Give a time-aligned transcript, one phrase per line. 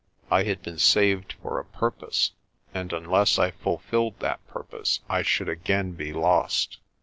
[0.31, 2.31] I had been saved for a purpose,
[2.73, 6.79] and unless I fulfilled that purpose I should again be lost.